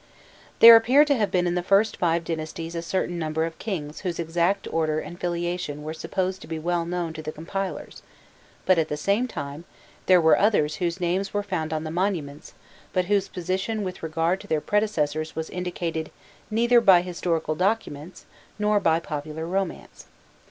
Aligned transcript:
There 0.61 0.75
appear 0.75 1.05
to 1.05 1.13
have 1.13 1.29
been 1.29 1.45
in 1.45 1.53
the 1.53 1.61
first 1.61 1.95
five 1.97 2.23
dynasties 2.23 2.73
a 2.73 2.81
certain 2.81 3.19
number 3.19 3.45
of 3.45 3.59
kings 3.59 3.99
whose 3.99 4.17
exact 4.17 4.67
order 4.73 4.99
and 4.99 5.19
filiation 5.19 5.83
were 5.83 5.93
supposed 5.93 6.41
to 6.41 6.47
be 6.47 6.57
well 6.57 6.85
known 6.85 7.13
to 7.13 7.21
the 7.21 7.31
compilers; 7.31 8.01
but, 8.65 8.79
at 8.79 8.87
the 8.87 8.97
same 8.97 9.27
time, 9.27 9.63
there 10.07 10.19
were 10.19 10.39
others 10.39 10.77
whose 10.77 10.99
names 10.99 11.35
were 11.35 11.43
found 11.43 11.71
on 11.71 11.83
the 11.83 11.91
monuments, 11.91 12.55
but 12.93 13.05
whose 13.05 13.27
position 13.27 13.83
with 13.83 14.01
regard 14.01 14.41
to 14.41 14.47
their 14.47 14.59
predecessors 14.59 15.35
was 15.35 15.51
indicated 15.51 16.09
neither 16.49 16.81
by 16.81 17.01
historical 17.03 17.53
documents 17.53 18.25
nor 18.57 18.79
by 18.79 18.99
popular 18.99 19.45
romance. 19.45 20.05